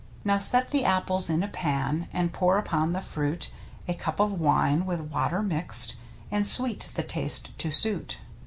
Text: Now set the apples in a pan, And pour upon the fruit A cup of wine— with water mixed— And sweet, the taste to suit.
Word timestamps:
Now 0.25 0.39
set 0.39 0.71
the 0.71 0.83
apples 0.83 1.29
in 1.29 1.43
a 1.43 1.47
pan, 1.47 2.07
And 2.11 2.33
pour 2.33 2.57
upon 2.57 2.91
the 2.91 3.01
fruit 3.01 3.51
A 3.87 3.93
cup 3.93 4.19
of 4.19 4.33
wine— 4.41 4.83
with 4.87 5.11
water 5.13 5.43
mixed— 5.43 5.93
And 6.31 6.47
sweet, 6.47 6.89
the 6.95 7.03
taste 7.03 7.55
to 7.59 7.71
suit. 7.71 8.17